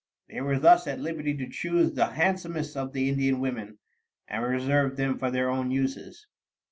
[0.29, 3.77] They were thus at liberty to choose the handsomest of the Indian women,
[4.27, 6.25] and reserve them for their own uses.